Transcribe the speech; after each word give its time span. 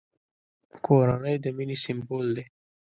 کورنۍ 0.85 1.35
د 1.43 1.45
مینې 1.55 1.77
سمبول 1.83 2.27
دی! 2.35 2.43